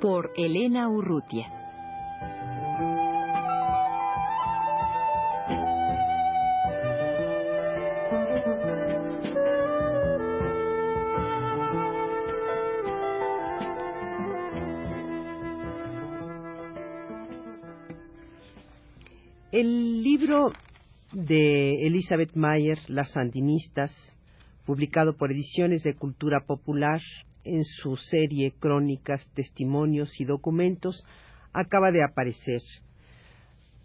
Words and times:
Por 0.00 0.30
Elena 0.36 0.88
Urrutia. 0.88 1.50
El 19.50 20.04
libro 20.04 20.52
de 21.12 21.86
Elizabeth 21.86 22.36
Mayer, 22.36 22.78
Las 22.86 23.10
Sandinistas, 23.10 23.92
publicado 24.64 25.16
por 25.16 25.32
Ediciones 25.32 25.82
de 25.82 25.96
Cultura 25.96 26.44
Popular 26.46 27.00
en 27.48 27.64
su 27.64 27.96
serie 27.96 28.52
Crónicas, 28.58 29.28
Testimonios 29.34 30.20
y 30.20 30.24
Documentos, 30.24 31.04
acaba 31.52 31.90
de 31.90 32.04
aparecer. 32.04 32.60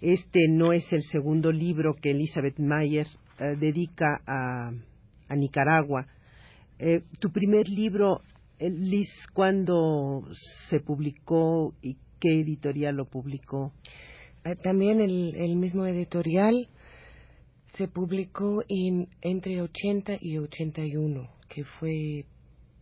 Este 0.02 0.48
no 0.50 0.74
es 0.74 0.92
el 0.92 1.02
segundo 1.04 1.52
libro 1.52 1.96
que 1.96 2.12
Elizabeth 2.12 2.60
Mayer 2.60 3.08
eh, 3.40 3.56
dedica 3.58 4.22
a, 4.28 4.72
Nicaragua. 5.36 6.06
Eh, 6.78 7.02
tu 7.20 7.32
primer 7.32 7.68
libro, 7.68 8.22
eh, 8.60 8.70
Liz, 8.70 9.10
¿cuándo 9.34 10.28
se 10.70 10.80
publicó 10.80 11.74
y 11.82 11.98
qué 12.20 12.42
editorial 12.42 12.96
lo 12.96 13.06
publicó? 13.06 13.74
también 14.62 15.00
el 15.00 15.56
mismo 15.56 15.86
editorial 15.86 16.68
se 17.76 17.88
publicó 17.88 18.64
en, 18.68 19.08
entre 19.22 19.62
80 19.62 20.18
y 20.22 20.38
81, 20.38 21.28
que 21.50 21.64
fue 21.64 22.26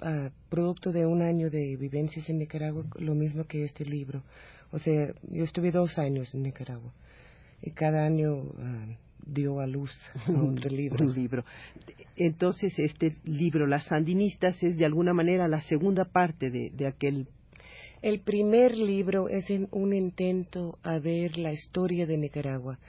uh, 0.02 0.30
producto 0.50 0.92
de 0.92 1.06
un 1.06 1.22
año 1.22 1.50
de 1.50 1.76
vivencias 1.78 2.30
en 2.30 2.40
Nicaragua, 2.40 2.86
lo 3.00 3.16
mismo 3.16 3.46
que 3.46 3.64
este 3.64 3.86
libro. 3.86 4.24
O 4.72 4.80
sea, 4.80 5.14
yo 5.30 5.44
estuve 5.44 5.72
dos 5.72 5.98
años 5.98 6.34
en 6.34 6.44
Nicaragua 6.44 6.94
y 7.62 7.72
cada 7.72 8.06
año 8.06 8.36
uh, 8.36 8.96
dio 9.26 9.60
a 9.60 9.68
luz 9.68 9.92
otro 10.28 10.70
libro. 10.70 11.06
un 11.06 11.14
libro. 11.14 11.46
Entonces, 12.16 12.74
este 12.78 13.10
libro, 13.24 13.68
Las 13.68 13.86
Sandinistas, 13.86 14.62
es 14.64 14.78
de 14.78 14.86
alguna 14.86 15.14
manera 15.14 15.48
la 15.48 15.62
segunda 15.62 16.06
parte 16.06 16.50
de, 16.50 16.72
de 16.74 16.88
aquel. 16.88 17.28
El 18.02 18.22
primer 18.22 18.76
libro 18.76 19.30
es 19.30 19.46
un 19.72 19.94
intento 19.94 20.80
a 20.82 21.00
ver 21.00 21.38
la 21.38 21.54
historia 21.54 22.08
de 22.08 22.18
Nicaragua 22.18 22.80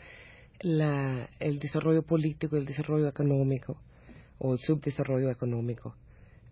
la, 0.62 1.28
el 1.40 1.58
desarrollo 1.58 2.02
político, 2.02 2.56
el 2.56 2.64
desarrollo 2.64 3.08
económico 3.08 3.77
o 4.38 4.55
el 4.55 4.58
subdesarrollo 4.60 5.30
económico 5.30 5.94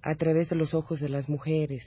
a 0.03 0.15
través 0.15 0.49
de 0.49 0.57
los 0.57 0.75
ojos 0.75 1.01
de 1.01 1.09
las 1.09 1.29
mujeres. 1.29 1.85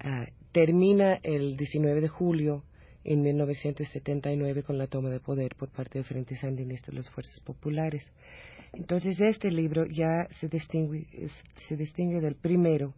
Ah, 0.00 0.26
termina 0.52 1.18
el 1.22 1.56
19 1.56 2.00
de 2.00 2.08
julio 2.08 2.64
en 3.04 3.22
1979 3.22 4.62
con 4.62 4.78
la 4.78 4.86
toma 4.86 5.10
de 5.10 5.20
poder 5.20 5.54
por 5.56 5.70
parte 5.70 5.98
del 5.98 6.04
Frente 6.04 6.36
Sandinista 6.36 6.90
de 6.90 6.98
las 6.98 7.10
Fuerzas 7.10 7.40
Populares. 7.40 8.04
Entonces 8.72 9.20
este 9.20 9.50
libro 9.50 9.86
ya 9.86 10.26
se 10.40 10.48
distingue, 10.48 11.06
se 11.68 11.76
distingue 11.76 12.20
del 12.20 12.34
primero 12.34 12.94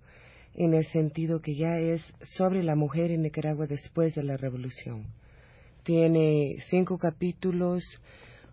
en 0.55 0.75
el 0.75 0.87
sentido 0.87 1.41
que 1.41 1.55
ya 1.55 1.77
es 1.79 2.03
sobre 2.37 2.63
la 2.63 2.77
mujer 2.77 3.11
en 3.11 3.23
Nicaragua 3.23 3.67
después 3.67 4.15
de 4.15 4.23
la 4.23 4.37
revolución. 4.37 5.07
Tiene 5.83 6.57
cinco 6.71 6.99
capítulos 6.99 7.83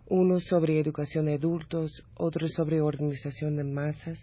uno 0.06 0.38
sobre 0.38 0.78
educación 0.78 1.26
de 1.26 1.34
adultos, 1.34 2.04
otro 2.14 2.46
sobre 2.48 2.80
organización 2.80 3.56
de 3.56 3.64
masas, 3.64 4.18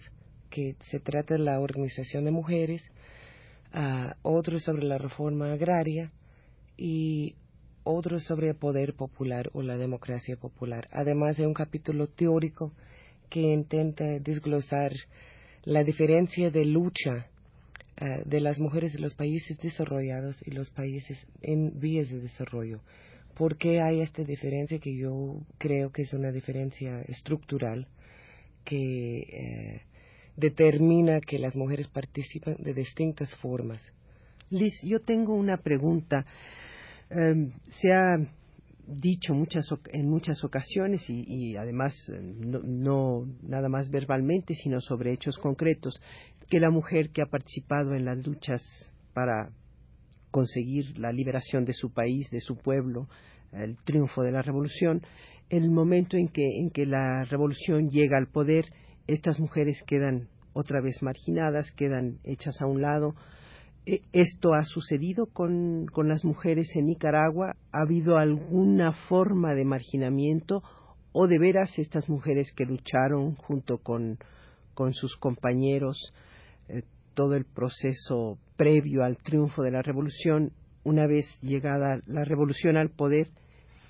que 0.51 0.75
se 0.81 0.99
trata 0.99 1.33
de 1.33 1.39
la 1.39 1.59
organización 1.59 2.25
de 2.25 2.31
mujeres, 2.31 2.83
uh, 3.73 4.11
otro 4.21 4.59
sobre 4.59 4.83
la 4.83 4.99
reforma 4.99 5.53
agraria 5.53 6.11
y 6.77 7.33
otro 7.83 8.19
sobre 8.19 8.49
el 8.49 8.55
poder 8.55 8.93
popular 8.93 9.49
o 9.53 9.63
la 9.63 9.77
democracia 9.77 10.35
popular. 10.35 10.87
Además 10.91 11.37
de 11.37 11.47
un 11.47 11.55
capítulo 11.55 12.05
teórico 12.05 12.73
que 13.29 13.41
intenta 13.41 14.05
desglosar 14.19 14.91
la 15.63 15.83
diferencia 15.83 16.51
de 16.51 16.65
lucha 16.65 17.27
uh, 17.99 18.29
de 18.29 18.39
las 18.39 18.59
mujeres 18.59 18.93
de 18.93 18.99
los 18.99 19.15
países 19.15 19.57
desarrollados 19.57 20.39
y 20.45 20.51
los 20.51 20.69
países 20.69 21.25
en 21.41 21.79
vías 21.79 22.09
de 22.09 22.19
desarrollo 22.19 22.81
¿Por 23.35 23.57
qué 23.57 23.81
hay 23.81 24.01
esta 24.01 24.23
diferencia 24.23 24.79
que 24.79 24.95
yo 24.95 25.41
creo 25.57 25.91
que 25.91 26.03
es 26.03 26.13
una 26.13 26.31
diferencia 26.31 27.01
estructural 27.07 27.87
que 28.63 29.19
eh, 29.19 29.81
determina 30.35 31.19
que 31.19 31.39
las 31.39 31.55
mujeres 31.55 31.87
participan 31.87 32.55
de 32.59 32.73
distintas 32.73 33.33
formas? 33.37 33.81
Liz, 34.49 34.73
yo 34.83 34.99
tengo 34.99 35.33
una 35.33 35.57
pregunta. 35.57 36.25
Em, 37.09 37.51
se 37.69 37.93
ha 37.93 38.17
dicho 38.87 39.33
muchas, 39.33 39.65
en 39.93 40.09
muchas 40.09 40.43
ocasiones 40.43 41.01
y, 41.09 41.55
además 41.55 41.93
eh, 42.09 42.19
no, 42.21 43.25
nada 43.41 43.69
más 43.69 43.89
verbalmente, 43.89 44.53
sino 44.55 44.79
sobre 44.81 45.13
hechos 45.13 45.37
concretos, 45.37 45.99
que 46.49 46.59
la 46.59 46.69
mujer 46.69 47.11
que 47.11 47.21
ha 47.21 47.27
participado 47.27 47.93
en 47.95 48.05
las 48.05 48.25
luchas 48.25 48.61
para 49.13 49.49
conseguir 50.31 50.97
la 50.97 51.11
liberación 51.11 51.65
de 51.65 51.73
su 51.73 51.93
país, 51.93 52.29
de 52.31 52.39
su 52.39 52.57
pueblo, 52.57 53.07
el 53.53 53.77
triunfo 53.83 54.23
de 54.23 54.31
la 54.31 54.41
revolución, 54.41 55.01
el 55.49 55.69
momento 55.69 56.17
en 56.17 56.29
que, 56.29 56.45
en 56.59 56.69
que 56.69 56.85
la 56.85 57.25
revolución 57.25 57.89
llega 57.89 58.17
al 58.17 58.27
poder, 58.27 58.65
estas 59.07 59.39
mujeres 59.39 59.83
quedan 59.85 60.27
otra 60.53 60.81
vez 60.81 61.01
marginadas, 61.01 61.71
quedan 61.71 62.19
hechas 62.23 62.61
a 62.61 62.65
un 62.65 62.81
lado. 62.81 63.15
E, 63.85 64.01
¿Esto 64.13 64.53
ha 64.53 64.63
sucedido 64.63 65.27
con, 65.27 65.85
con 65.87 66.07
las 66.07 66.23
mujeres 66.25 66.67
en 66.75 66.87
Nicaragua? 66.87 67.55
¿Ha 67.71 67.81
habido 67.81 68.17
alguna 68.17 68.93
forma 69.07 69.53
de 69.53 69.65
marginamiento 69.65 70.63
o 71.13 71.27
de 71.27 71.39
veras 71.39 71.77
estas 71.77 72.09
mujeres 72.09 72.53
que 72.55 72.65
lucharon 72.65 73.35
junto 73.35 73.77
con, 73.77 74.17
con 74.73 74.93
sus 74.93 75.15
compañeros 75.17 76.13
eh, 76.69 76.83
todo 77.13 77.35
el 77.35 77.45
proceso 77.45 78.37
previo 78.55 79.03
al 79.03 79.17
triunfo 79.17 79.63
de 79.63 79.71
la 79.71 79.81
revolución, 79.81 80.53
una 80.83 81.07
vez 81.07 81.25
llegada 81.41 81.99
la 82.07 82.23
revolución 82.23 82.77
al 82.77 82.89
poder, 82.89 83.29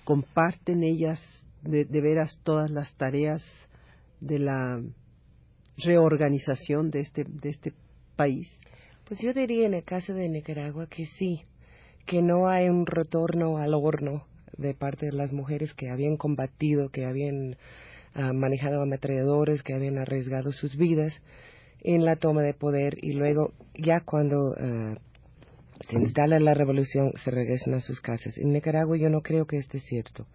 comparten 0.04 0.84
ellas 0.84 1.22
de, 1.62 1.86
veras 1.86 2.40
todas 2.44 2.72
las 2.72 2.92
tareas 2.98 3.44
de 4.20 4.40
la 4.40 4.82
reorganización 5.78 6.92
de 6.92 7.02
este, 7.02 7.24
de 7.26 7.50
este 7.50 7.74
país? 8.16 8.48
Pues 9.08 9.20
yo 9.22 9.34
diría 9.34 9.66
en 9.66 9.74
el 9.74 9.84
caso 9.84 10.14
de 10.14 10.30
Nicaragua 10.30 10.88
que 10.88 11.06
sí, 11.06 11.42
que 12.06 12.22
no 12.22 12.48
hay 12.48 12.70
un 12.70 12.86
retorno 12.86 13.58
al 13.58 13.74
horno 13.74 14.26
de 14.58 14.74
parte 14.74 15.08
de 15.08 15.14
las 15.14 15.32
mujeres 15.32 15.74
que 15.74 15.90
habían 15.90 16.18
combatido, 16.18 16.90
que 16.90 17.06
habían 17.06 17.58
ah, 18.14 18.34
manejado 18.34 18.82
ametralladores, 18.82 19.64
que 19.64 19.74
habían 19.74 19.98
arriesgado 19.98 20.52
sus 20.52 20.78
vidas 20.78 21.22
en 21.84 22.06
la 22.06 22.16
toma 22.16 22.42
de 22.42 22.54
poder 22.54 22.98
y 23.04 23.14
luego 23.14 23.54
ya 23.74 24.02
cuando 24.06 24.52
uh, 24.52 24.96
se 25.82 25.96
instala 25.96 26.40
la 26.40 26.54
revolución 26.54 27.12
se 27.24 27.32
regresan 27.32 27.74
a 27.74 27.80
sus 27.80 28.00
casas. 28.02 28.38
En 28.38 28.52
Nicaragua 28.52 28.98
yo 28.98 29.10
no 29.10 29.22
creo 29.22 29.46
que 29.46 29.58
esto 29.58 29.78
es 29.78 29.84
cierto. 29.86 30.28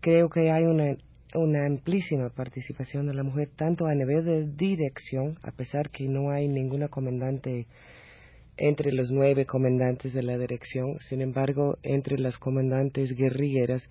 Creo 0.00 0.28
que 0.28 0.50
hay 0.50 0.64
una, 0.64 0.96
una 1.34 1.66
amplísima 1.66 2.30
participación 2.30 3.06
de 3.06 3.14
la 3.14 3.22
mujer, 3.22 3.50
tanto 3.56 3.86
a 3.86 3.94
nivel 3.94 4.24
de 4.24 4.46
dirección, 4.46 5.38
a 5.42 5.50
pesar 5.50 5.90
que 5.90 6.08
no 6.08 6.30
hay 6.30 6.48
ninguna 6.48 6.88
comandante 6.88 7.66
entre 8.56 8.92
los 8.92 9.10
nueve 9.10 9.46
comandantes 9.46 10.12
de 10.14 10.22
la 10.22 10.38
dirección, 10.38 10.98
sin 11.00 11.20
embargo, 11.20 11.78
entre 11.82 12.18
las 12.18 12.38
comandantes 12.38 13.14
guerrilleras 13.16 13.82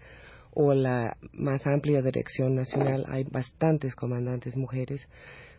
o 0.51 0.74
la 0.74 1.18
más 1.34 1.66
amplia 1.66 2.01
dirección 2.01 2.56
nacional 2.56 3.06
hay 3.10 3.24
bastantes 3.24 3.96
comandantes 3.96 4.56
mujeres 4.56 5.07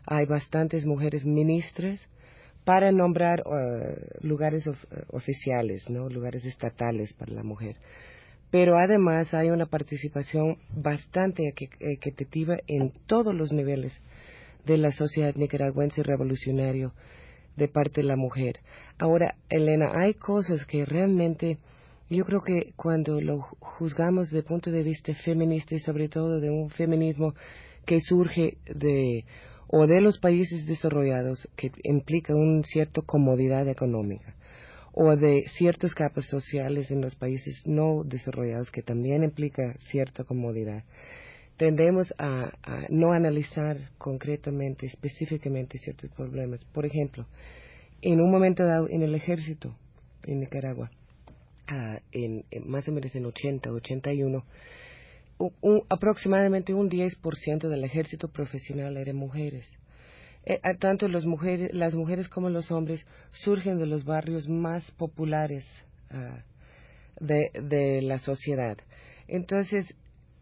hay 0.06 0.26
bastantes 0.26 0.84
mujeres 0.84 1.24
ministras 1.24 2.00
para 2.64 2.92
nombrar 2.92 3.42
uh, 3.46 4.26
lugares 4.26 4.66
uh, 4.66 4.74
oficiales, 5.08 5.88
¿no? 5.90 6.08
lugares 6.08 6.44
estatales 6.44 7.12
para 7.14 7.32
la 7.32 7.42
mujer. 7.42 7.76
Pero 8.54 8.78
además 8.78 9.34
hay 9.34 9.50
una 9.50 9.66
participación 9.66 10.58
bastante 10.76 11.42
equitativa 11.80 12.56
en 12.68 12.92
todos 13.08 13.34
los 13.34 13.52
niveles 13.52 13.92
de 14.64 14.76
la 14.78 14.92
sociedad 14.92 15.34
nicaragüense 15.34 16.04
revolucionario, 16.04 16.92
de 17.56 17.66
parte 17.66 18.02
de 18.02 18.06
la 18.06 18.14
mujer. 18.14 18.60
Ahora, 18.96 19.34
Elena, 19.50 19.90
hay 19.96 20.14
cosas 20.14 20.64
que 20.66 20.84
realmente 20.84 21.58
yo 22.08 22.24
creo 22.24 22.42
que 22.42 22.74
cuando 22.76 23.20
lo 23.20 23.40
juzgamos 23.40 24.26
desde 24.26 24.38
el 24.38 24.44
punto 24.44 24.70
de 24.70 24.84
vista 24.84 25.12
feminista 25.24 25.74
y 25.74 25.80
sobre 25.80 26.08
todo 26.08 26.38
de 26.38 26.50
un 26.50 26.70
feminismo 26.70 27.34
que 27.84 27.98
surge 27.98 28.58
de 28.72 29.24
o 29.66 29.88
de 29.88 30.00
los 30.00 30.20
países 30.20 30.64
desarrollados 30.64 31.48
que 31.56 31.72
implica 31.82 32.32
una 32.36 32.62
cierta 32.62 33.02
comodidad 33.02 33.66
económica 33.66 34.36
o 34.94 35.16
de 35.16 35.44
ciertas 35.48 35.92
capas 35.92 36.26
sociales 36.26 36.90
en 36.90 37.00
los 37.00 37.16
países 37.16 37.62
no 37.66 38.04
desarrollados 38.04 38.70
que 38.70 38.82
también 38.82 39.24
implica 39.24 39.74
cierta 39.90 40.22
comodidad. 40.22 40.84
Tendemos 41.56 42.12
a, 42.18 42.52
no 42.90 43.12
analizar 43.12 43.76
concretamente, 43.98 44.86
específicamente 44.86 45.78
ciertos 45.78 46.10
problemas. 46.12 46.64
Por 46.66 46.86
ejemplo, 46.86 47.26
en 48.02 48.20
un 48.20 48.30
momento 48.30 48.64
dado 48.64 48.88
en 48.88 49.02
el 49.02 49.14
ejército 49.14 49.74
en 50.24 50.40
Nicaragua, 50.40 50.90
ah, 51.68 51.98
en, 52.12 52.44
más 52.64 52.88
o 52.88 52.92
menos 52.92 53.14
en 53.16 53.26
80, 53.26 53.72
81, 53.72 54.44
aproximadamente 55.88 56.72
un 56.72 56.88
10% 56.88 57.68
del 57.68 57.84
ejército 57.84 58.28
profesional 58.28 58.96
eran 58.96 59.16
mujeres. 59.16 59.66
Eh, 60.46 60.60
tanto 60.78 61.08
las 61.08 61.24
mujeres, 61.24 61.72
las 61.72 61.94
mujeres 61.94 62.28
como 62.28 62.50
los 62.50 62.70
hombres 62.70 63.04
surgen 63.32 63.78
de 63.78 63.86
los 63.86 64.04
barrios 64.04 64.48
más 64.48 64.90
populares 64.92 65.64
ah, 66.10 66.44
de, 67.18 67.50
de, 67.62 68.02
la 68.02 68.18
sociedad. 68.18 68.76
Entonces, 69.26 69.86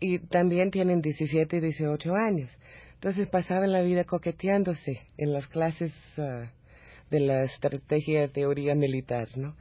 y 0.00 0.18
también 0.18 0.70
tienen 0.70 1.00
17 1.00 1.56
y 1.56 1.60
18 1.60 2.14
años. 2.14 2.50
Entonces 2.94 3.28
pasaban 3.28 3.70
la 3.72 3.82
vida 3.82 4.04
coqueteándose 4.04 5.02
en 5.18 5.32
las 5.32 5.46
clases 5.46 5.92
ah, 6.18 6.50
de 7.10 7.20
la 7.20 7.44
estrategia 7.44 8.22
de 8.22 8.28
teoría 8.28 8.74
militar, 8.74 9.28
¿no? 9.36 9.54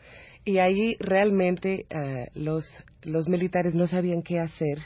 Y 0.43 0.57
ahí 0.57 0.95
realmente 0.99 1.85
ah, 1.93 2.25
los, 2.33 2.65
los 3.03 3.27
militares 3.27 3.75
no 3.75 3.85
sabían 3.85 4.23
qué 4.23 4.39
hacer 4.39 4.79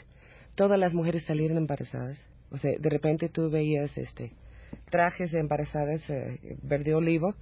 todas 0.56 0.80
las 0.80 0.94
mujeres 0.94 1.24
salieron 1.26 1.58
embarazadas. 1.58 2.18
O 2.52 2.58
sea, 2.58 2.72
de 2.78 2.90
repente 2.90 3.30
tú 3.30 3.50
veías 3.50 3.98
este 3.98 4.32
trajes 4.90 5.32
de 5.32 5.40
embarazadas 5.40 6.08
eh, 6.10 6.58
verde 6.64 6.94
olivo, 6.94 7.36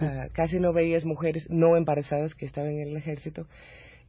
ah, 0.00 0.26
casi 0.32 0.58
no 0.58 0.72
veías 0.72 1.04
mujeres 1.04 1.46
no 1.50 1.76
embarazadas 1.76 2.34
que 2.34 2.46
estaban 2.46 2.72
en 2.72 2.88
el 2.88 2.96
ejército. 2.96 3.46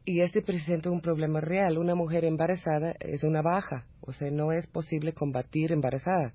Y 0.04 0.20
este 0.20 0.40
presenta 0.40 0.90
un 0.90 1.00
problema 1.00 1.40
real. 1.40 1.78
Una 1.78 1.96
mujer 1.96 2.24
embarazada 2.24 2.94
es 3.00 3.24
una 3.24 3.42
baja, 3.42 3.86
o 4.00 4.12
sea, 4.12 4.30
no 4.30 4.52
es 4.52 4.66
posible 4.68 5.12
combatir 5.12 5.72
embarazada. 5.72 6.32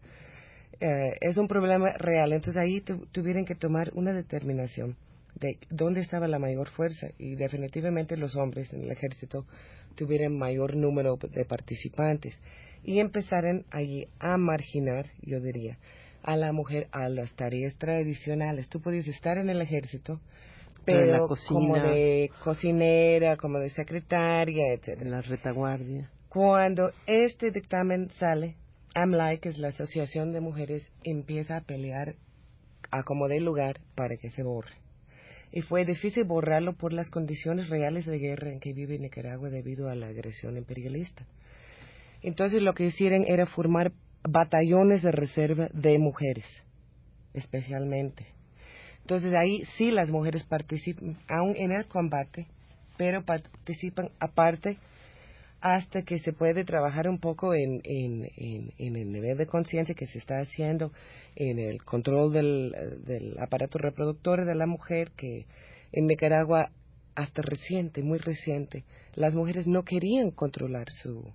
Eh, 0.82 1.16
es 1.22 1.38
un 1.38 1.48
problema 1.48 1.94
real. 1.94 2.34
Entonces 2.34 2.62
ahí 2.62 2.82
tuvieron 3.12 3.46
que 3.46 3.56
tomar 3.56 3.92
una 3.94 4.14
determinación 4.14 4.98
de 5.40 5.58
dónde 5.70 6.02
estaba 6.02 6.28
la 6.28 6.40
mayor 6.40 6.70
fuerza 6.70 7.08
y 7.18 7.36
definitivamente 7.36 8.18
los 8.18 8.36
hombres 8.36 8.72
en 8.74 8.82
el 8.82 8.92
ejército 8.92 9.46
tuvieron 9.96 10.38
mayor 10.38 10.76
número 10.76 11.18
de 11.18 11.46
participantes 11.46 12.38
y 12.84 13.00
empezaron 13.00 13.66
allí 13.72 14.08
a 14.20 14.38
marginar, 14.38 15.08
yo 15.22 15.40
diría, 15.40 15.78
a 16.24 16.36
la 16.36 16.52
mujer 16.52 16.88
a 16.92 17.10
las 17.10 17.34
tareas 17.36 17.76
tradicionales. 17.78 18.70
Tú 18.70 18.82
podías 18.82 19.08
estar 19.08 19.38
en 19.38 19.50
el 19.50 19.62
ejército, 19.62 20.20
pero 20.86 21.28
como 21.48 21.76
de 21.76 22.30
cocinera, 22.44 23.38
como 23.38 23.60
de 23.60 23.70
secretaria, 23.70 24.74
etc. 24.74 25.02
En 25.02 25.12
la 25.12 25.22
retaguardia. 25.22 26.10
Cuando 26.30 26.92
este 27.08 27.52
dictamen 27.52 28.10
sale, 28.12 28.56
AMLAI, 28.96 29.40
que 29.40 29.50
es 29.50 29.58
la 29.58 29.70
Asociación 29.70 30.32
de 30.32 30.42
Mujeres, 30.42 30.88
empieza 31.04 31.58
a 31.58 31.62
pelear 31.62 32.16
a 32.90 33.04
como 33.04 33.28
de 33.28 33.40
lugar 33.40 33.80
para 33.96 34.18
que 34.18 34.30
se 34.30 34.44
borre 34.44 34.82
y 35.52 35.62
fue 35.62 35.86
difícil 35.86 36.24
borrarlo 36.24 36.74
por 36.74 36.94
las 36.94 37.10
condiciones 37.10 37.70
reales 37.70 38.06
de 38.06 38.18
guerra 38.20 38.52
en 38.52 38.60
que 38.60 38.74
vive 38.74 38.98
Nicaragua 38.98 39.50
debido 39.50 39.90
a 39.90 39.96
la 39.96 40.08
agresión 40.08 40.58
imperialista. 40.58 41.26
Entonces 42.22 42.62
lo 42.62 42.74
que 42.74 42.86
hicieron 42.86 43.26
era 43.28 43.46
formar 43.46 43.92
batallones 44.24 45.02
de 45.02 45.12
reserva 45.12 45.70
de 45.74 45.98
mujeres, 45.98 46.46
especialmente. 47.34 48.28
Entonces 49.02 49.34
ahí 49.34 49.64
sí 49.78 49.92
las 49.92 50.10
mujeres 50.10 50.44
participan, 50.44 51.18
aún 51.28 51.56
en 51.56 51.72
el 51.72 51.88
combate, 51.88 52.48
pero 52.98 53.24
participan 53.24 54.10
aparte 54.20 54.78
hasta 55.60 56.02
que 56.02 56.20
se 56.20 56.34
puede 56.34 56.64
trabajar 56.64 57.08
un 57.08 57.20
poco 57.20 57.54
en, 57.54 57.82
en, 57.84 58.28
en, 58.78 58.96
el 58.96 59.12
nivel 59.12 59.38
de 59.38 59.46
conciencia 59.46 59.94
que 59.94 60.08
se 60.08 60.18
está 60.18 60.40
haciendo 60.40 60.92
en 61.36 61.60
el 61.60 61.84
control 61.84 62.34
del, 62.34 62.72
del, 63.06 63.38
aparato 63.40 63.78
reproductor 63.78 64.44
de 64.44 64.56
la 64.56 64.66
mujer, 64.66 65.12
que 65.16 65.46
en 65.92 66.08
Nicaragua, 66.08 66.72
hasta 67.14 67.44
reciente, 67.44 68.02
muy 68.02 68.18
reciente, 68.18 68.86
las 69.14 69.36
mujeres 69.36 69.68
no 69.68 69.84
querían 69.84 70.32
controlar 70.32 70.92
su, 70.92 71.32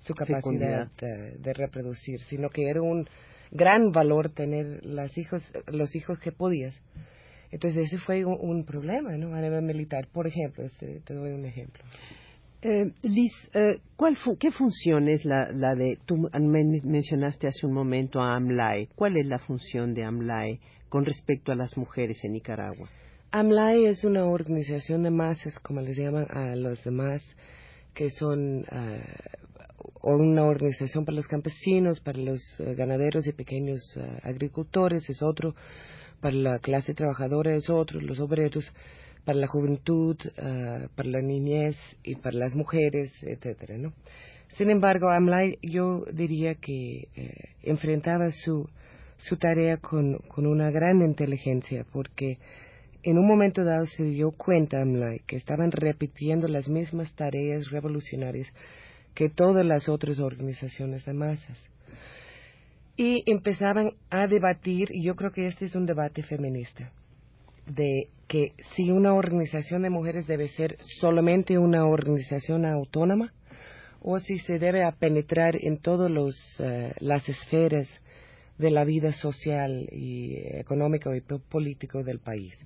su 0.00 0.14
capacidad 0.14 0.90
de, 0.98 1.52
reproducir, 1.52 2.20
sino 2.20 2.48
que 2.48 2.68
era 2.68 2.82
un 2.82 3.08
gran 3.50 3.90
valor 3.92 4.30
tener 4.30 4.84
las 4.84 5.16
hijos, 5.18 5.42
los 5.66 5.94
hijos 5.94 6.18
que 6.20 6.32
podías. 6.32 6.74
Entonces 7.50 7.86
ese 7.86 7.98
fue 7.98 8.24
un, 8.24 8.64
problema, 8.64 9.16
¿no? 9.16 9.34
A 9.34 9.40
nivel 9.40 9.62
militar. 9.62 10.06
Por 10.12 10.26
ejemplo, 10.26 10.64
este, 10.64 11.00
te 11.00 11.14
doy 11.14 11.32
un 11.32 11.44
ejemplo. 11.44 11.82
Eh, 12.62 12.92
Liz, 13.02 13.32
eh, 13.54 13.80
¿cuál 13.96 14.18
¿qué 14.38 14.50
función 14.50 15.08
es 15.08 15.24
la, 15.24 15.50
la 15.50 15.74
de, 15.74 15.98
tú 16.04 16.28
mencionaste 16.84 17.48
hace 17.48 17.66
un 17.66 17.72
momento 17.72 18.20
a 18.20 18.36
AMLAE, 18.36 18.88
¿cuál 18.94 19.16
es 19.16 19.26
la 19.26 19.38
función 19.38 19.94
de 19.94 20.04
AMLAE 20.04 20.60
con 20.90 21.06
respecto 21.06 21.52
a 21.52 21.54
las 21.54 21.76
mujeres 21.78 22.22
en 22.22 22.32
Nicaragua? 22.32 22.90
AMLAE 23.32 23.88
es 23.88 24.04
una 24.04 24.26
organización 24.26 25.04
de 25.04 25.10
masas, 25.10 25.58
como 25.60 25.80
les 25.80 25.96
llaman 25.96 26.26
a 26.28 26.54
los 26.54 26.84
demás, 26.84 27.22
que 27.94 28.10
son 28.10 28.60
uh, 28.60 29.49
una 30.02 30.44
organización 30.44 31.04
para 31.04 31.16
los 31.16 31.28
campesinos, 31.28 32.00
para 32.00 32.18
los 32.18 32.40
uh, 32.60 32.74
ganaderos 32.74 33.26
y 33.26 33.32
pequeños 33.32 33.80
uh, 33.96 34.26
agricultores, 34.26 35.08
es 35.08 35.22
otro, 35.22 35.54
para 36.20 36.34
la 36.34 36.58
clase 36.58 36.94
trabajadora 36.94 37.54
es 37.54 37.70
otro, 37.70 38.00
los 38.00 38.20
obreros 38.20 38.70
para 39.24 39.38
la 39.38 39.46
juventud, 39.46 40.16
ah, 40.38 40.88
para 40.94 41.08
la 41.08 41.20
niñez 41.20 41.76
y 42.02 42.16
para 42.16 42.38
las 42.38 42.54
mujeres, 42.54 43.12
etcétera, 43.22 43.76
¿no? 43.78 43.92
Sin 44.56 44.70
embargo, 44.70 45.10
Amlai 45.10 45.58
yo 45.62 46.04
diría 46.12 46.56
que 46.56 47.08
eh, 47.14 47.32
enfrentaba 47.62 48.30
su, 48.30 48.68
su 49.18 49.36
tarea 49.36 49.76
con, 49.76 50.18
con 50.28 50.46
una 50.46 50.70
gran 50.70 51.02
inteligencia 51.02 51.86
porque 51.92 52.38
en 53.02 53.18
un 53.18 53.26
momento 53.26 53.64
dado 53.64 53.86
se 53.86 54.02
dio 54.04 54.32
cuenta 54.32 54.82
Amlai 54.82 55.20
que 55.26 55.36
estaban 55.36 55.70
repitiendo 55.70 56.48
las 56.48 56.68
mismas 56.68 57.14
tareas 57.14 57.70
revolucionarias 57.70 58.48
que 59.14 59.28
todas 59.28 59.64
las 59.64 59.88
otras 59.88 60.18
organizaciones 60.18 61.04
de 61.04 61.12
masas. 61.12 61.58
Y 62.96 63.22
empezaban 63.30 63.92
a 64.10 64.26
debatir, 64.26 64.88
y 64.90 65.04
yo 65.04 65.16
creo 65.16 65.32
que 65.32 65.46
este 65.46 65.64
es 65.64 65.74
un 65.74 65.86
debate 65.86 66.22
feminista, 66.22 66.92
de 67.66 68.08
que 68.28 68.52
si 68.74 68.90
una 68.90 69.14
organización 69.14 69.82
de 69.82 69.90
mujeres 69.90 70.26
debe 70.26 70.48
ser 70.48 70.76
solamente 71.00 71.58
una 71.58 71.86
organización 71.86 72.64
autónoma 72.64 73.32
o 74.00 74.18
si 74.18 74.38
se 74.38 74.58
debe 74.58 74.90
penetrar 74.98 75.56
en 75.60 75.78
todas 75.78 76.10
eh, 76.58 76.92
las 77.00 77.28
esferas 77.28 77.88
de 78.58 78.70
la 78.70 78.84
vida 78.84 79.12
social 79.12 79.88
y 79.90 80.36
económica 80.58 81.10
y 81.16 81.20
político 81.20 82.02
del 82.02 82.18
país 82.18 82.58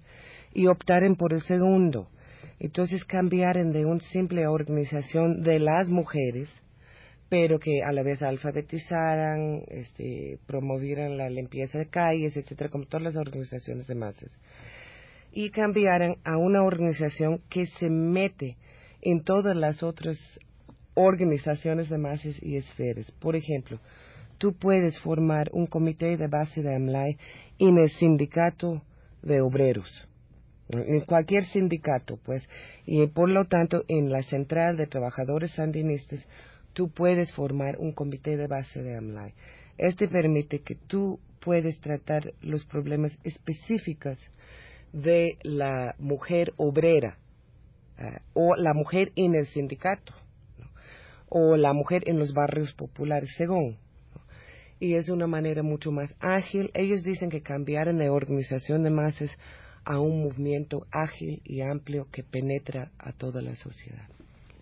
y 0.54 0.68
optaren 0.68 1.16
por 1.16 1.32
el 1.32 1.42
segundo. 1.42 2.08
Entonces 2.64 3.04
cambiaren 3.04 3.72
de 3.72 3.84
una 3.84 4.00
simple 4.00 4.46
organización 4.46 5.42
de 5.42 5.58
las 5.58 5.90
mujeres, 5.90 6.48
pero 7.28 7.58
que 7.58 7.82
a 7.82 7.92
la 7.92 8.02
vez 8.02 8.22
alfabetizaran, 8.22 9.62
este, 9.68 10.38
promovieran 10.46 11.18
la 11.18 11.28
limpieza 11.28 11.78
de 11.78 11.90
calles, 11.90 12.36
etcétera, 12.36 12.70
como 12.70 12.86
todas 12.86 13.02
las 13.02 13.16
organizaciones 13.16 13.86
de 13.86 13.94
masas 13.94 14.40
y 15.30 15.50
cambiaran 15.50 16.14
a 16.24 16.38
una 16.38 16.62
organización 16.62 17.42
que 17.50 17.66
se 17.66 17.90
mete 17.90 18.56
en 19.02 19.24
todas 19.24 19.54
las 19.54 19.82
otras 19.82 20.16
organizaciones 20.94 21.90
de 21.90 21.98
masas 21.98 22.34
y 22.40 22.56
esferas. 22.56 23.10
Por 23.20 23.36
ejemplo, 23.36 23.78
tú 24.38 24.54
puedes 24.54 24.98
formar 25.00 25.50
un 25.52 25.66
comité 25.66 26.16
de 26.16 26.28
base 26.28 26.62
de 26.62 26.74
AMLAI 26.74 27.18
en 27.58 27.76
el 27.76 27.90
sindicato 27.90 28.82
de 29.22 29.42
obreros, 29.42 30.08
en 30.68 31.00
cualquier 31.00 31.44
sindicato, 31.44 32.18
pues, 32.24 32.48
y 32.86 33.06
por 33.08 33.28
lo 33.28 33.44
tanto 33.44 33.84
en 33.88 34.10
la 34.10 34.22
central 34.22 34.76
de 34.76 34.86
trabajadores 34.86 35.52
sandinistas 35.52 36.26
tú 36.72 36.90
puedes 36.90 37.32
formar 37.34 37.76
un 37.78 37.92
comité 37.92 38.36
de 38.36 38.46
base 38.46 38.82
de 38.82 38.96
AMLAI. 38.96 39.32
Este 39.78 40.08
permite 40.08 40.60
que 40.60 40.74
tú 40.74 41.20
puedes 41.40 41.78
tratar 41.80 42.32
los 42.40 42.64
problemas 42.64 43.16
específicos 43.24 44.18
de 44.92 45.38
la 45.42 45.94
mujer 45.98 46.52
obrera 46.56 47.18
eh, 47.98 48.18
o 48.32 48.56
la 48.56 48.72
mujer 48.74 49.12
en 49.16 49.34
el 49.34 49.46
sindicato 49.46 50.14
o 51.28 51.56
la 51.56 51.72
mujer 51.72 52.08
en 52.08 52.18
los 52.18 52.32
barrios 52.32 52.72
populares, 52.74 53.30
según. 53.36 53.76
y 54.78 54.94
es 54.94 55.08
una 55.08 55.26
manera 55.26 55.62
mucho 55.62 55.90
más 55.90 56.14
ágil. 56.20 56.70
Ellos 56.74 57.02
dicen 57.02 57.30
que 57.30 57.42
cambiaron 57.42 57.98
la 57.98 58.12
organización 58.12 58.82
de 58.82 58.90
masas 58.90 59.30
a 59.84 60.00
un 60.00 60.24
movimiento 60.24 60.86
ágil 60.90 61.40
y 61.44 61.60
amplio 61.60 62.06
que 62.10 62.22
penetra 62.22 62.90
a 62.98 63.12
toda 63.12 63.42
la 63.42 63.56
sociedad. 63.56 64.08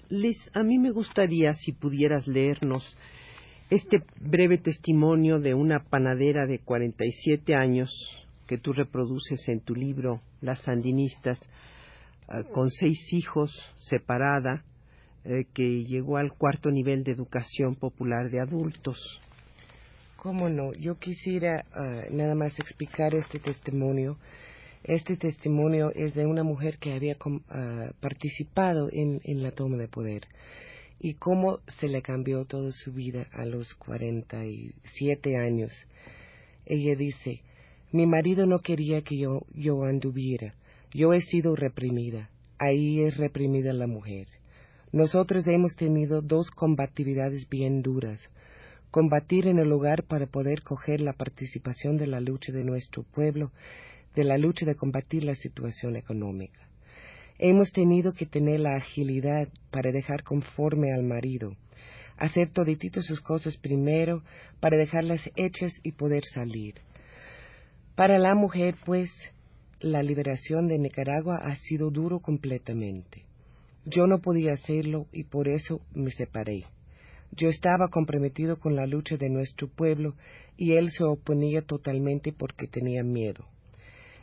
Liz, 0.08 0.36
a 0.54 0.62
mí 0.62 0.78
me 0.78 0.90
gustaría 0.90 1.54
si 1.54 1.72
pudieras 1.72 2.26
leernos 2.26 2.96
este 3.70 4.02
breve 4.20 4.58
testimonio 4.58 5.38
de 5.38 5.54
una 5.54 5.84
panadera 5.84 6.46
de 6.46 6.58
47 6.58 7.54
años 7.54 7.90
que 8.46 8.58
tú 8.58 8.74
reproduces 8.74 9.48
en 9.48 9.60
tu 9.60 9.74
libro 9.74 10.20
Las 10.42 10.60
Sandinistas, 10.60 11.40
ah, 12.28 12.42
con 12.52 12.68
seis 12.68 12.98
hijos, 13.14 13.50
separada, 13.76 14.62
eh, 15.24 15.46
que 15.54 15.84
llegó 15.84 16.18
al 16.18 16.32
cuarto 16.32 16.70
nivel 16.70 17.04
de 17.04 17.12
educación 17.12 17.76
popular 17.76 18.28
de 18.30 18.40
adultos. 18.40 18.98
¿Cómo 20.16 20.50
no? 20.50 20.74
Yo 20.74 20.98
quisiera 20.98 21.64
ah, 21.72 22.02
nada 22.10 22.34
más 22.34 22.58
explicar 22.58 23.14
este 23.14 23.38
testimonio. 23.38 24.18
Este 24.84 25.16
testimonio 25.16 25.92
es 25.94 26.14
de 26.14 26.26
una 26.26 26.42
mujer 26.42 26.78
que 26.78 26.92
había 26.92 27.16
ah, 27.50 27.90
participado 28.00 28.88
en, 28.90 29.20
la 29.42 29.52
toma 29.52 29.76
de 29.76 29.86
poder 29.86 30.26
y 30.98 31.14
cómo 31.14 31.60
se 31.78 31.88
le 31.88 32.02
cambió 32.02 32.44
toda 32.44 32.72
su 32.72 32.92
vida 32.92 33.26
a 33.32 33.44
los 33.44 33.74
47 33.74 35.36
años. 35.36 35.72
Ella 36.66 36.96
dice, 36.96 37.42
mi 37.92 38.06
marido 38.06 38.46
no 38.46 38.58
quería 38.58 39.02
que 39.02 39.18
yo, 39.18 39.46
yo 39.54 39.84
anduviera. 39.84 40.54
Yo 40.92 41.12
he 41.12 41.20
sido 41.20 41.54
reprimida. 41.56 42.30
Ahí 42.58 43.02
es 43.02 43.16
reprimida 43.16 43.72
la 43.72 43.86
mujer. 43.86 44.28
Nosotros 44.92 45.46
hemos 45.46 45.74
tenido 45.76 46.22
dos 46.22 46.50
combatividades 46.50 47.48
bien 47.48 47.82
duras 47.82 48.20
combatir 48.92 49.46
en 49.46 49.58
el 49.58 49.72
hogar 49.72 50.04
para 50.04 50.26
poder 50.26 50.62
coger 50.62 51.00
la 51.00 51.14
participación 51.14 51.96
de 51.96 52.06
la 52.06 52.20
lucha 52.20 52.52
de 52.52 52.62
nuestro 52.62 53.04
pueblo, 53.04 53.50
de 54.14 54.24
la 54.24 54.38
lucha 54.38 54.66
de 54.66 54.74
combatir 54.74 55.24
la 55.24 55.34
situación 55.34 55.96
económica. 55.96 56.60
Hemos 57.38 57.72
tenido 57.72 58.12
que 58.12 58.26
tener 58.26 58.60
la 58.60 58.76
agilidad 58.76 59.48
para 59.70 59.90
dejar 59.90 60.22
conforme 60.22 60.92
al 60.92 61.02
marido, 61.02 61.56
hacer 62.16 62.50
todititos 62.50 63.06
sus 63.06 63.20
cosas 63.20 63.56
primero 63.56 64.22
para 64.60 64.76
dejarlas 64.76 65.28
hechas 65.34 65.72
y 65.82 65.92
poder 65.92 66.24
salir. 66.24 66.74
Para 67.96 68.18
la 68.18 68.34
mujer, 68.34 68.76
pues, 68.84 69.10
la 69.80 70.02
liberación 70.02 70.68
de 70.68 70.78
Nicaragua 70.78 71.38
ha 71.42 71.56
sido 71.56 71.90
duro 71.90 72.20
completamente. 72.20 73.24
Yo 73.84 74.06
no 74.06 74.20
podía 74.20 74.52
hacerlo 74.52 75.06
y 75.12 75.24
por 75.24 75.48
eso 75.48 75.80
me 75.92 76.12
separé. 76.12 76.66
Yo 77.32 77.48
estaba 77.48 77.88
comprometido 77.88 78.58
con 78.58 78.76
la 78.76 78.86
lucha 78.86 79.16
de 79.16 79.28
nuestro 79.28 79.66
pueblo 79.66 80.14
y 80.56 80.72
él 80.72 80.90
se 80.90 81.02
oponía 81.02 81.62
totalmente 81.62 82.32
porque 82.32 82.68
tenía 82.68 83.02
miedo. 83.02 83.46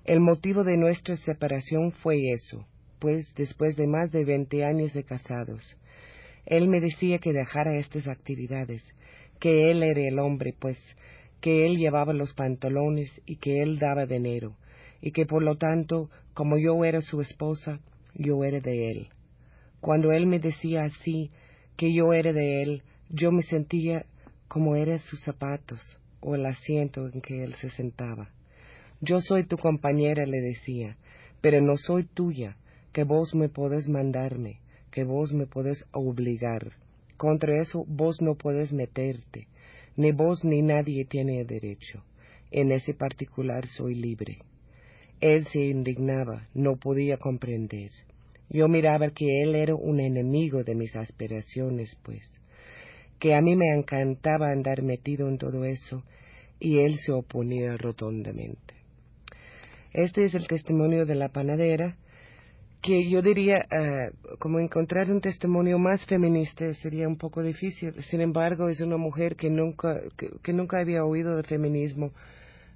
El 0.10 0.22
motivo 0.22 0.64
de 0.64 0.76
nuestra 0.76 1.16
separación 1.18 1.92
fue 1.92 2.32
eso, 2.32 2.66
pues 2.98 3.32
después 3.36 3.76
de 3.76 3.86
más 3.86 4.12
de 4.12 4.26
veinte 4.26 4.66
años 4.66 4.92
de 4.94 5.04
casados, 5.04 5.78
él 6.48 6.68
me 6.68 6.80
decía 6.80 7.20
que 7.20 7.32
dejara 7.32 7.78
estas 7.78 8.08
actividades, 8.08 8.84
que 9.40 9.70
él 9.70 9.84
era 9.84 10.02
el 10.02 10.18
hombre, 10.18 10.56
pues, 10.60 10.80
que 11.42 11.68
él 11.68 11.78
llevaba 11.78 12.12
los 12.14 12.34
pantalones 12.34 13.22
y 13.28 13.36
que 13.36 13.62
él 13.62 13.78
daba 13.78 14.08
dinero, 14.08 14.56
y 15.00 15.12
que 15.12 15.28
por 15.28 15.44
lo 15.44 15.58
tanto, 15.58 16.10
como 16.34 16.58
yo 16.58 16.84
era 16.84 17.02
su 17.02 17.22
esposa, 17.22 17.80
yo 18.16 18.44
era 18.44 18.60
de 18.62 18.90
él. 18.90 19.10
Cuando 19.80 20.12
él 20.12 20.26
me 20.26 20.40
decía 20.40 20.86
así, 20.86 21.30
que 21.78 21.94
yo 21.94 22.14
era 22.14 22.34
de 22.34 22.64
él, 22.64 22.82
yo 23.10 23.32
me 23.32 23.44
sentía 23.44 24.08
como 24.48 24.76
eran 24.76 24.98
sus 24.98 25.22
zapatos 25.22 25.80
o 26.20 26.34
el 26.34 26.48
asiento 26.48 27.08
en 27.14 27.22
que 27.22 27.44
él 27.44 27.54
se 27.62 27.70
sentaba. 27.70 28.30
Yo 29.02 29.22
soy 29.22 29.46
tu 29.46 29.58
compañera, 29.58 30.26
le 30.26 30.42
decía, 30.42 30.98
pero 31.42 31.62
no 31.62 31.78
soy 31.78 32.04
tuya, 32.04 32.58
que 32.92 33.04
vos 33.04 33.34
me 33.34 33.48
podés 33.48 33.88
mandarme, 33.88 34.60
que 34.92 35.04
vos 35.04 35.32
me 35.34 35.46
podés 35.46 35.86
obligar. 35.92 36.74
Contra 37.18 37.62
eso 37.62 37.86
vos 37.88 38.22
no 38.22 38.36
podés 38.36 38.74
meterte, 38.74 39.48
ni 39.96 40.12
vos 40.12 40.44
ni 40.44 40.62
nadie 40.62 41.06
tiene 41.06 41.46
derecho. 41.46 42.04
En 42.52 42.72
ese 42.72 42.94
particular 42.94 43.68
soy 43.68 43.96
libre. 43.96 44.40
Él 45.22 45.46
se 45.48 45.60
indignaba, 45.60 46.48
no 46.54 46.78
podía 46.78 47.18
comprender. 47.18 47.92
Yo 48.50 48.68
miraba 48.68 49.12
que 49.12 49.44
él 49.44 49.56
era 49.56 49.76
un 49.76 50.00
enemigo 50.00 50.64
de 50.64 50.76
mis 50.76 50.96
aspiraciones, 50.96 51.96
pues 52.04 52.24
que 53.20 53.36
a 53.36 53.42
mí 53.42 53.56
me 53.56 53.68
encantaba 53.76 54.50
andar 54.50 54.82
metido 54.82 55.28
en 55.28 55.38
todo 55.38 55.66
eso 55.66 56.04
y 56.60 56.80
él 56.80 56.98
se 56.98 57.12
oponía 57.12 57.76
rotundamente. 57.78 58.79
Este 59.94 60.26
es 60.26 60.34
el 60.36 60.48
testimonio 60.48 61.06
de 61.06 61.16
la 61.16 61.30
panadera, 61.30 61.96
que 62.82 63.10
yo 63.10 63.22
diría, 63.22 63.58
eh, 63.58 64.12
como 64.40 64.60
encontrar 64.60 65.12
un 65.12 65.20
testimonio 65.20 65.78
más 65.78 66.06
feminista 66.06 66.74
sería 66.76 67.08
un 67.08 67.18
poco 67.18 67.42
difícil. 67.42 67.94
Sin 68.04 68.22
embargo, 68.22 68.70
es 68.70 68.80
una 68.80 68.98
mujer 68.98 69.36
que 69.36 69.50
nunca, 69.50 70.00
que, 70.16 70.54
nunca 70.54 70.80
había 70.80 71.04
oído 71.04 71.36
de 71.36 71.44
feminismo. 71.44 72.12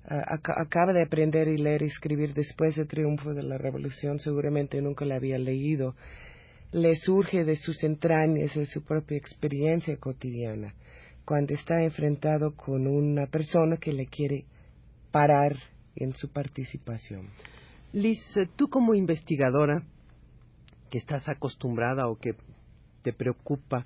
Eh, 0.09 0.21
acaba 0.57 0.91
de 0.91 1.03
aprender 1.03 1.47
y 1.47 1.57
leer 1.57 1.83
y 1.83 1.85
escribir 1.85 2.33
después 2.33 2.75
del 2.75 2.87
triunfo 2.87 3.33
de 3.33 3.43
la 3.43 3.57
revolución, 3.57 4.19
seguramente 4.19 4.81
nunca 4.81 5.05
la 5.05 5.15
había 5.15 5.37
leído 5.37 5.95
le 6.73 6.95
surge 6.95 7.43
de 7.43 7.55
sus 7.55 7.83
entrañas, 7.83 8.53
de 8.55 8.65
su 8.65 8.83
propia 8.83 9.17
experiencia 9.17 9.95
cotidiana, 9.97 10.73
cuando 11.23 11.53
está 11.53 11.83
enfrentado 11.83 12.55
con 12.55 12.87
una 12.87 13.27
persona 13.27 13.77
que 13.77 13.93
le 13.93 14.07
quiere 14.07 14.45
parar 15.11 15.55
en 15.95 16.13
su 16.13 16.29
participación. 16.29 17.29
Liz, 17.91 18.19
tú 18.55 18.69
como 18.69 18.95
investigadora, 18.95 19.83
que 20.89 20.97
estás 20.97 21.27
acostumbrada 21.27 22.07
o 22.07 22.17
que 22.17 22.35
te 23.01 23.13
preocupa 23.13 23.85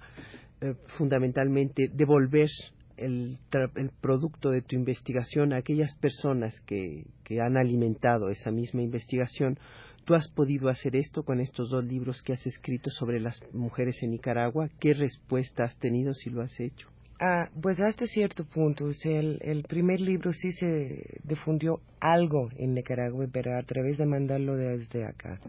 eh, 0.61 0.73
fundamentalmente 0.97 1.89
devolver 1.93 2.49
el, 2.97 3.37
el, 3.75 3.91
producto 4.01 4.49
de 4.49 4.61
tu 4.61 4.75
investigación 4.75 5.53
a 5.53 5.57
aquellas 5.57 5.95
personas 5.97 6.59
que, 6.61 7.05
que 7.23 7.41
han 7.41 7.57
alimentado 7.57 8.29
esa 8.29 8.51
misma 8.51 8.81
investigación, 8.81 9.59
¿Tú 10.07 10.15
has 10.15 10.29
podido 10.29 10.69
hacer 10.69 10.95
esto 10.95 11.23
con 11.23 11.41
estos 11.41 11.69
dos 11.69 11.83
libros 11.83 12.21
que 12.21 12.31
has 12.31 12.47
escrito 12.47 12.89
sobre 12.91 13.19
las 13.19 13.41
mujeres 13.51 14.01
en 14.03 14.11
Nicaragua? 14.11 14.69
¿Qué 14.79 14.93
respuesta 14.93 15.65
has 15.65 15.77
tenido 15.79 16.13
si 16.13 16.29
lo 16.29 16.41
has 16.41 16.57
hecho? 16.61 16.87
Ah, 17.19 17.49
pues 17.61 17.79
hasta 17.79 18.05
cierto 18.05 18.45
punto. 18.45 18.91
el, 19.03 19.39
el, 19.41 19.63
primer 19.63 19.99
libro 19.99 20.31
sí 20.33 20.51
se 20.51 21.19
difundió 21.23 21.81
algo 21.99 22.49
en 22.57 22.75
Nicaragua, 22.75 23.25
pero 23.31 23.57
a 23.57 23.63
través 23.63 23.97
de 23.97 24.05
mandarlo 24.05 24.55
desde 24.55 25.05
acá. 25.05 25.39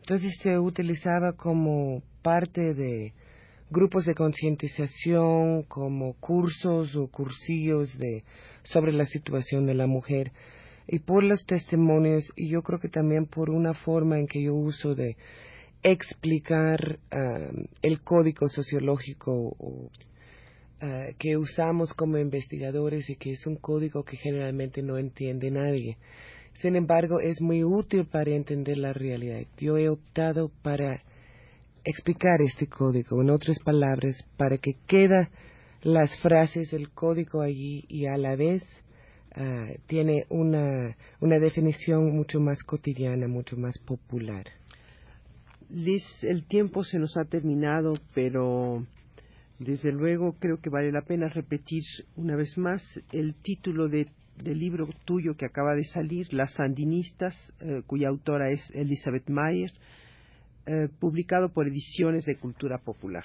Entonces 0.00 0.36
se 0.42 0.58
utilizaba 0.58 1.34
como 1.34 2.02
parte 2.22 2.74
de 2.74 3.12
grupos 3.70 4.04
de 4.04 4.14
concientización, 4.14 5.62
como 5.64 6.14
cursos 6.14 6.96
o 6.96 7.06
cursillos 7.06 7.96
de, 7.96 8.24
sobre 8.64 8.92
la 8.92 9.04
situación 9.04 9.66
de 9.66 9.74
la 9.74 9.86
mujer 9.86 10.32
y 10.88 10.98
por 10.98 11.22
los 11.22 11.46
testimonios 11.46 12.24
y 12.34 12.48
yo 12.48 12.62
creo 12.62 12.80
que 12.80 12.88
también 12.88 13.26
por 13.26 13.48
una 13.48 13.74
forma 13.74 14.18
en 14.18 14.26
que 14.26 14.42
yo 14.42 14.54
uso 14.54 14.96
de 14.96 15.16
explicar 15.84 16.98
um, 17.12 17.64
el 17.80 18.02
código 18.02 18.48
sociológico 18.48 19.56
uh, 20.82 21.14
que 21.18 21.36
usamos 21.36 21.92
como 21.94 22.18
investigadores 22.18 23.08
y 23.10 23.16
que 23.16 23.30
es 23.30 23.46
un 23.46 23.56
código 23.56 24.04
que 24.04 24.16
generalmente 24.16 24.82
no 24.82 24.98
entiende 24.98 25.50
nadie. 25.50 25.96
Sin 26.54 26.76
embargo, 26.76 27.20
es 27.20 27.40
muy 27.40 27.64
útil 27.64 28.06
para 28.06 28.30
entender 28.30 28.78
la 28.78 28.92
realidad. 28.92 29.42
Yo 29.58 29.78
he 29.78 29.88
optado 29.88 30.50
para 30.62 31.02
explicar 31.84 32.42
este 32.42 32.66
código, 32.66 33.22
en 33.22 33.30
otras 33.30 33.58
palabras, 33.60 34.22
para 34.36 34.58
que 34.58 34.74
queda 34.86 35.30
las 35.82 36.14
frases 36.20 36.70
del 36.70 36.90
código 36.90 37.40
allí 37.40 37.84
y 37.88 38.06
a 38.06 38.16
la 38.16 38.36
vez 38.36 38.62
Ah, 39.36 39.68
tiene 39.86 40.24
una, 40.28 40.96
una 41.20 41.38
definición 41.38 42.16
mucho 42.16 42.40
más 42.40 42.62
cotidiana, 42.64 43.28
mucho 43.28 43.56
más 43.56 43.78
popular. 43.78 44.44
Liz, 45.68 46.02
el 46.22 46.46
tiempo 46.46 46.82
se 46.82 46.98
nos 46.98 47.16
ha 47.16 47.24
terminado, 47.24 47.94
pero 48.12 48.84
desde 49.60 49.92
luego 49.92 50.32
creo 50.40 50.58
que 50.58 50.70
vale 50.70 50.90
la 50.90 51.02
pena 51.02 51.28
repetir 51.28 51.82
una 52.16 52.34
vez 52.34 52.56
más 52.56 52.82
el 53.12 53.34
título 53.36 53.88
de, 53.88 54.08
del 54.42 54.58
libro 54.58 54.88
tuyo 55.04 55.36
que 55.36 55.44
acaba 55.44 55.74
de 55.74 55.84
salir, 55.84 56.32
Las 56.32 56.54
Sandinistas, 56.54 57.36
eh, 57.60 57.82
cuya 57.86 58.08
autora 58.08 58.50
es 58.50 58.62
Elizabeth 58.74 59.28
Mayer, 59.28 59.70
eh, 60.66 60.88
publicado 60.98 61.50
por 61.50 61.68
Ediciones 61.68 62.24
de 62.24 62.36
Cultura 62.36 62.78
Popular. 62.78 63.24